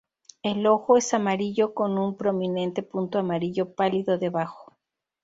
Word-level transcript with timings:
El 0.41 0.65
ojo 0.65 0.97
es 0.97 1.13
amarillo, 1.13 1.75
con 1.75 1.99
un 1.99 2.17
prominente 2.17 2.81
punto 2.81 3.19
amarillo 3.19 3.75
pálido 3.75 4.17
debajo. 4.17 4.75